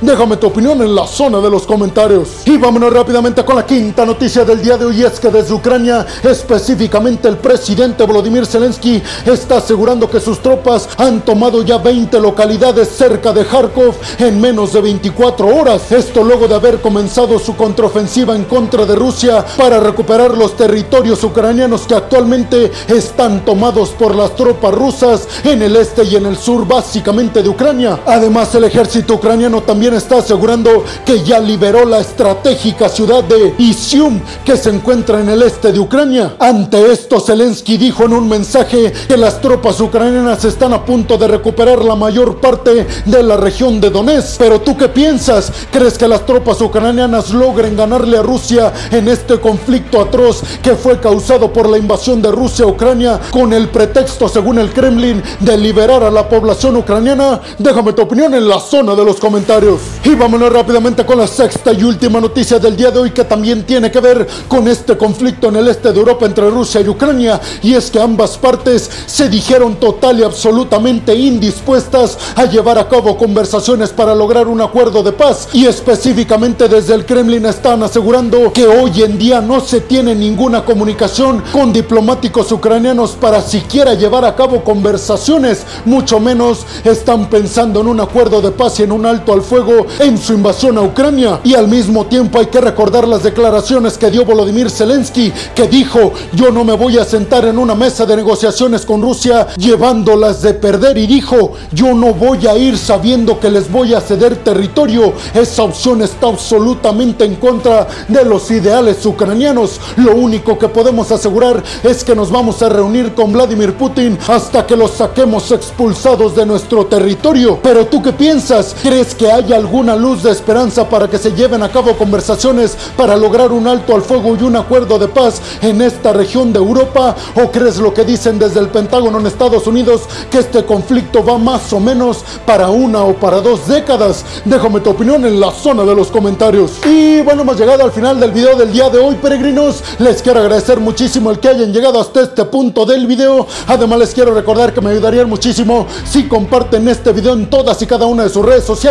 Déjame 0.00 0.38
tu 0.38 0.46
opinión 0.46 0.80
en 0.80 0.94
la 0.94 1.06
zona 1.06 1.38
de 1.38 1.50
los 1.50 1.66
comentarios. 1.66 2.46
Y 2.46 2.56
vámonos 2.56 2.90
rápidamente 2.90 3.44
con 3.44 3.56
la 3.56 3.66
quinta 3.66 4.06
noticia 4.06 4.42
del 4.42 4.62
día 4.62 4.78
de 4.78 4.86
hoy 4.86 5.02
es 5.02 5.20
que 5.20 5.28
desde 5.28 5.52
Ucrania, 5.52 6.06
específicamente 6.22 7.28
el 7.28 7.36
presidente 7.36 8.04
Volodymyr 8.04 8.46
Zelensky 8.46 9.02
está 9.26 9.58
asegurando 9.58 10.08
que 10.08 10.18
sus 10.18 10.40
tropas 10.40 10.88
han 10.96 11.20
tomado 11.26 11.62
ya 11.62 11.76
20 11.76 12.18
localidades 12.20 12.88
cerca 12.88 13.34
de 13.34 13.44
Kharkov 13.44 13.94
en 14.18 14.40
menos 14.40 14.72
de 14.72 14.80
24 14.80 15.46
horas. 15.46 15.92
Esto 15.92 16.24
luego 16.24 16.48
de 16.48 16.54
haber 16.54 16.80
comenzado 16.80 17.38
su 17.38 17.54
contraofensiva 17.54 18.34
en 18.34 18.44
contra 18.44 18.86
de 18.86 18.94
Rusia 18.94 19.44
para 19.58 19.78
recuperar 19.78 20.38
los 20.38 20.56
territorios 20.56 21.22
ucranianos 21.22 21.82
que 21.82 21.94
actualmente 21.94 22.72
están 22.88 23.44
tomados 23.44 23.90
por 23.90 24.14
las 24.14 24.34
tropas 24.36 24.72
rusas 24.72 25.28
en 25.44 25.60
el 25.60 25.76
este 25.76 26.02
y 26.04 26.16
en 26.16 26.24
el 26.24 26.38
sur 26.38 26.66
básicamente 26.66 27.42
de 27.42 27.50
Ucrania. 27.50 28.00
Además, 28.06 28.54
el 28.54 28.64
ejército 28.64 29.14
ucraniano 29.14 29.33
también 29.66 29.94
está 29.94 30.18
asegurando 30.18 30.84
que 31.04 31.24
ya 31.24 31.40
liberó 31.40 31.84
la 31.84 31.98
estratégica 31.98 32.88
ciudad 32.88 33.24
de 33.24 33.52
Isium 33.58 34.20
que 34.44 34.56
se 34.56 34.70
encuentra 34.70 35.20
en 35.20 35.28
el 35.28 35.42
este 35.42 35.72
de 35.72 35.80
Ucrania. 35.80 36.36
Ante 36.38 36.92
esto, 36.92 37.18
Zelensky 37.18 37.76
dijo 37.76 38.04
en 38.04 38.12
un 38.12 38.28
mensaje 38.28 38.92
que 39.08 39.16
las 39.16 39.40
tropas 39.40 39.80
ucranianas 39.80 40.44
están 40.44 40.72
a 40.72 40.84
punto 40.84 41.18
de 41.18 41.26
recuperar 41.26 41.84
la 41.84 41.96
mayor 41.96 42.40
parte 42.40 42.86
de 43.04 43.22
la 43.24 43.36
región 43.36 43.80
de 43.80 43.90
Donetsk. 43.90 44.38
Pero 44.38 44.60
tú 44.60 44.76
qué 44.76 44.88
piensas? 44.88 45.52
¿Crees 45.72 45.98
que 45.98 46.06
las 46.06 46.24
tropas 46.24 46.60
ucranianas 46.60 47.30
logren 47.30 47.76
ganarle 47.76 48.18
a 48.18 48.22
Rusia 48.22 48.72
en 48.92 49.08
este 49.08 49.40
conflicto 49.40 50.00
atroz 50.00 50.42
que 50.62 50.76
fue 50.76 51.00
causado 51.00 51.52
por 51.52 51.68
la 51.68 51.76
invasión 51.76 52.22
de 52.22 52.30
Rusia 52.30 52.66
a 52.66 52.68
Ucrania 52.68 53.20
con 53.32 53.52
el 53.52 53.68
pretexto, 53.68 54.28
según 54.28 54.60
el 54.60 54.72
Kremlin, 54.72 55.20
de 55.40 55.58
liberar 55.58 56.04
a 56.04 56.10
la 56.10 56.28
población 56.28 56.76
ucraniana? 56.76 57.40
Déjame 57.58 57.94
tu 57.94 58.02
opinión 58.02 58.32
en 58.34 58.48
la 58.48 58.60
zona 58.60 58.94
de 58.94 59.04
los 59.04 59.18
comentarios. 59.24 59.80
Y 60.04 60.14
vámonos 60.14 60.52
rápidamente 60.52 61.06
con 61.06 61.16
la 61.16 61.26
sexta 61.26 61.72
y 61.72 61.82
última 61.82 62.20
noticia 62.20 62.58
del 62.58 62.76
día 62.76 62.90
de 62.90 62.98
hoy 62.98 63.10
que 63.10 63.24
también 63.24 63.64
tiene 63.64 63.90
que 63.90 63.98
ver 63.98 64.28
con 64.48 64.68
este 64.68 64.98
conflicto 64.98 65.48
en 65.48 65.56
el 65.56 65.68
este 65.68 65.90
de 65.92 65.98
Europa 65.98 66.26
entre 66.26 66.50
Rusia 66.50 66.82
y 66.82 66.88
Ucrania. 66.90 67.40
Y 67.62 67.72
es 67.72 67.90
que 67.90 67.98
ambas 67.98 68.36
partes 68.36 68.90
se 69.06 69.30
dijeron 69.30 69.76
total 69.76 70.20
y 70.20 70.24
absolutamente 70.24 71.14
indispuestas 71.14 72.18
a 72.36 72.44
llevar 72.44 72.78
a 72.78 72.86
cabo 72.86 73.16
conversaciones 73.16 73.92
para 73.92 74.14
lograr 74.14 74.46
un 74.46 74.60
acuerdo 74.60 75.02
de 75.02 75.12
paz 75.12 75.48
y 75.54 75.64
específicamente 75.64 76.68
desde 76.68 76.92
el 76.92 77.06
Kremlin 77.06 77.46
están 77.46 77.82
asegurando 77.82 78.52
que 78.52 78.66
hoy 78.66 79.04
en 79.04 79.16
día 79.16 79.40
no 79.40 79.60
se 79.60 79.80
tiene 79.80 80.14
ninguna 80.14 80.66
comunicación 80.66 81.42
con 81.50 81.72
diplomáticos 81.72 82.52
ucranianos 82.52 83.12
para 83.12 83.40
siquiera 83.40 83.94
llevar 83.94 84.26
a 84.26 84.36
cabo 84.36 84.62
conversaciones, 84.62 85.64
mucho 85.86 86.20
menos 86.20 86.66
están 86.84 87.30
pensando 87.30 87.80
en 87.80 87.86
un 87.86 88.00
acuerdo 88.00 88.42
de 88.42 88.50
paz 88.50 88.80
y 88.80 88.82
en 88.82 88.92
un 88.92 89.13
al 89.32 89.42
fuego 89.42 89.86
en 90.00 90.18
su 90.18 90.32
invasión 90.32 90.78
a 90.78 90.82
Ucrania. 90.82 91.40
Y 91.44 91.54
al 91.54 91.68
mismo 91.68 92.06
tiempo 92.06 92.38
hay 92.38 92.46
que 92.46 92.60
recordar 92.60 93.06
las 93.06 93.22
declaraciones 93.22 93.96
que 93.96 94.10
dio 94.10 94.24
Volodymyr 94.24 94.70
Zelensky, 94.70 95.32
que 95.54 95.68
dijo, 95.68 96.12
yo 96.32 96.50
no 96.50 96.64
me 96.64 96.74
voy 96.74 96.98
a 96.98 97.04
sentar 97.04 97.44
en 97.44 97.58
una 97.58 97.74
mesa 97.74 98.06
de 98.06 98.16
negociaciones 98.16 98.84
con 98.84 99.02
Rusia 99.02 99.48
llevándolas 99.56 100.42
de 100.42 100.54
perder 100.54 100.98
y 100.98 101.06
dijo, 101.06 101.52
yo 101.72 101.94
no 101.94 102.14
voy 102.14 102.46
a 102.46 102.56
ir 102.56 102.76
sabiendo 102.76 103.38
que 103.38 103.50
les 103.50 103.70
voy 103.70 103.94
a 103.94 104.00
ceder 104.00 104.36
territorio. 104.36 105.12
Esa 105.34 105.62
opción 105.62 106.02
está 106.02 106.28
absolutamente 106.28 107.24
en 107.24 107.36
contra 107.36 107.86
de 108.08 108.24
los 108.24 108.50
ideales 108.50 109.04
ucranianos. 109.06 109.80
Lo 109.96 110.14
único 110.14 110.58
que 110.58 110.68
podemos 110.68 111.10
asegurar 111.12 111.62
es 111.82 112.02
que 112.02 112.14
nos 112.14 112.30
vamos 112.30 112.62
a 112.62 112.68
reunir 112.68 113.14
con 113.14 113.32
Vladimir 113.32 113.74
Putin 113.74 114.18
hasta 114.28 114.66
que 114.66 114.76
los 114.76 114.92
saquemos 114.92 115.50
expulsados 115.52 116.34
de 116.34 116.46
nuestro 116.46 116.86
territorio. 116.86 117.58
Pero 117.62 117.86
tú 117.86 118.02
qué 118.02 118.12
piensas? 118.12 118.74
¿Crees 118.82 118.93
que 118.94 119.28
hay 119.28 119.52
alguna 119.52 119.96
luz 119.96 120.22
de 120.22 120.30
esperanza 120.30 120.88
para 120.88 121.10
que 121.10 121.18
se 121.18 121.32
lleven 121.32 121.64
a 121.64 121.68
cabo 121.68 121.96
conversaciones 121.96 122.76
para 122.96 123.16
lograr 123.16 123.50
un 123.50 123.66
alto 123.66 123.92
al 123.92 124.02
fuego 124.02 124.36
y 124.36 124.44
un 124.44 124.54
acuerdo 124.54 125.00
de 125.00 125.08
paz 125.08 125.42
en 125.62 125.82
esta 125.82 126.12
región 126.12 126.52
de 126.52 126.60
Europa? 126.60 127.16
¿O 127.34 127.50
crees 127.50 127.78
lo 127.78 127.92
que 127.92 128.04
dicen 128.04 128.38
desde 128.38 128.60
el 128.60 128.68
Pentágono 128.68 129.18
en 129.18 129.26
Estados 129.26 129.66
Unidos 129.66 130.02
que 130.30 130.38
este 130.38 130.64
conflicto 130.64 131.24
va 131.24 131.38
más 131.38 131.72
o 131.72 131.80
menos 131.80 132.24
para 132.46 132.70
una 132.70 133.02
o 133.02 133.14
para 133.14 133.40
dos 133.40 133.66
décadas? 133.66 134.24
Déjame 134.44 134.78
tu 134.78 134.90
opinión 134.90 135.24
en 135.24 135.40
la 135.40 135.50
zona 135.50 135.82
de 135.82 135.96
los 135.96 136.12
comentarios. 136.12 136.74
Y 136.86 137.20
bueno, 137.22 137.42
hemos 137.42 137.58
llegado 137.58 137.82
al 137.82 137.90
final 137.90 138.20
del 138.20 138.30
video 138.30 138.54
del 138.54 138.72
día 138.72 138.90
de 138.90 138.98
hoy, 138.98 139.16
peregrinos. 139.16 139.82
Les 139.98 140.22
quiero 140.22 140.38
agradecer 140.38 140.78
muchísimo 140.78 141.32
el 141.32 141.40
que 141.40 141.48
hayan 141.48 141.72
llegado 141.72 142.00
hasta 142.00 142.20
este 142.20 142.44
punto 142.44 142.86
del 142.86 143.08
video. 143.08 143.48
Además, 143.66 143.98
les 143.98 144.14
quiero 144.14 144.32
recordar 144.32 144.72
que 144.72 144.80
me 144.80 144.90
ayudarían 144.90 145.28
muchísimo 145.28 145.88
si 146.04 146.28
comparten 146.28 146.86
este 146.86 147.12
video 147.12 147.32
en 147.32 147.50
todas 147.50 147.82
y 147.82 147.86
cada 147.86 148.06
una 148.06 148.22
de 148.22 148.28
sus 148.28 148.44
redes 148.44 148.62
sociales, 148.62 148.83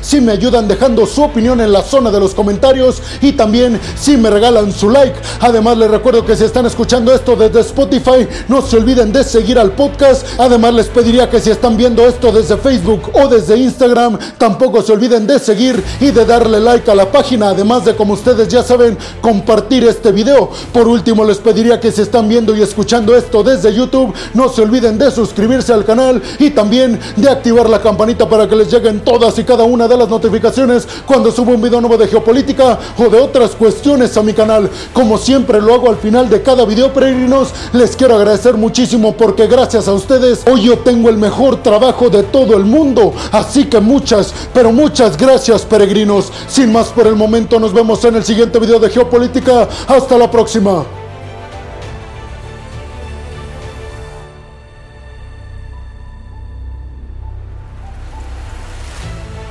si 0.00 0.20
me 0.20 0.32
ayudan 0.32 0.66
dejando 0.66 1.06
su 1.06 1.22
opinión 1.22 1.60
en 1.60 1.72
la 1.72 1.82
zona 1.82 2.10
de 2.10 2.18
los 2.18 2.34
comentarios 2.34 3.00
y 3.20 3.32
también 3.32 3.80
si 3.96 4.16
me 4.16 4.28
regalan 4.28 4.72
su 4.72 4.90
like. 4.90 5.16
Además, 5.38 5.78
les 5.78 5.88
recuerdo 5.88 6.26
que 6.26 6.34
si 6.34 6.42
están 6.42 6.66
escuchando 6.66 7.14
esto 7.14 7.36
desde 7.36 7.60
Spotify, 7.60 8.26
no 8.48 8.60
se 8.60 8.76
olviden 8.76 9.12
de 9.12 9.22
seguir 9.22 9.56
al 9.58 9.70
podcast. 9.70 10.26
Además, 10.38 10.74
les 10.74 10.86
pediría 10.88 11.30
que 11.30 11.38
si 11.38 11.50
están 11.50 11.76
viendo 11.76 12.04
esto 12.04 12.32
desde 12.32 12.56
Facebook 12.56 13.10
o 13.12 13.28
desde 13.28 13.56
Instagram, 13.56 14.18
tampoco 14.36 14.82
se 14.82 14.92
olviden 14.92 15.28
de 15.28 15.38
seguir 15.38 15.82
y 16.00 16.10
de 16.10 16.24
darle 16.24 16.58
like 16.58 16.90
a 16.90 16.96
la 16.96 17.12
página. 17.12 17.50
Además 17.50 17.84
de, 17.84 17.94
como 17.94 18.14
ustedes 18.14 18.48
ya 18.48 18.64
saben, 18.64 18.98
compartir 19.20 19.84
este 19.84 20.10
video. 20.10 20.50
Por 20.72 20.88
último, 20.88 21.24
les 21.24 21.38
pediría 21.38 21.78
que 21.78 21.92
si 21.92 22.02
están 22.02 22.28
viendo 22.28 22.56
y 22.56 22.62
escuchando 22.62 23.14
esto 23.14 23.44
desde 23.44 23.72
YouTube, 23.72 24.12
no 24.34 24.48
se 24.48 24.62
olviden 24.62 24.98
de 24.98 25.12
suscribirse 25.12 25.72
al 25.72 25.84
canal 25.84 26.20
y 26.40 26.50
también 26.50 26.98
de 27.14 27.30
activar 27.30 27.70
la 27.70 27.80
campanita 27.80 28.28
para 28.28 28.48
que 28.48 28.56
les 28.56 28.72
lleguen 28.72 29.00
y 29.38 29.44
cada 29.44 29.64
una 29.64 29.88
de 29.88 29.96
las 29.96 30.08
notificaciones 30.08 30.86
cuando 31.06 31.30
subo 31.30 31.52
un 31.52 31.62
video 31.62 31.80
nuevo 31.80 31.96
de 31.96 32.08
geopolítica 32.08 32.78
o 32.98 33.08
de 33.08 33.18
otras 33.18 33.52
cuestiones 33.52 34.16
a 34.16 34.22
mi 34.22 34.32
canal. 34.32 34.70
Como 34.92 35.18
siempre 35.18 35.60
lo 35.60 35.74
hago 35.74 35.88
al 35.88 35.96
final 35.96 36.28
de 36.28 36.42
cada 36.42 36.64
video, 36.64 36.92
peregrinos, 36.92 37.52
les 37.72 37.96
quiero 37.96 38.16
agradecer 38.16 38.54
muchísimo 38.54 39.16
porque 39.16 39.46
gracias 39.46 39.88
a 39.88 39.92
ustedes 39.92 40.44
hoy 40.50 40.62
yo 40.62 40.78
tengo 40.78 41.08
el 41.08 41.16
mejor 41.16 41.62
trabajo 41.62 42.10
de 42.10 42.22
todo 42.22 42.56
el 42.56 42.64
mundo. 42.64 43.12
Así 43.32 43.66
que 43.66 43.80
muchas, 43.80 44.32
pero 44.52 44.72
muchas 44.72 45.16
gracias, 45.16 45.62
peregrinos. 45.62 46.32
Sin 46.48 46.72
más 46.72 46.88
por 46.88 47.06
el 47.06 47.16
momento, 47.16 47.58
nos 47.60 47.72
vemos 47.72 48.04
en 48.04 48.16
el 48.16 48.24
siguiente 48.24 48.58
video 48.58 48.78
de 48.78 48.90
geopolítica. 48.90 49.68
Hasta 49.88 50.18
la 50.18 50.30
próxima. 50.30 51.05